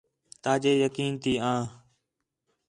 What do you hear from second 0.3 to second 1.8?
تاجے یقین تی آں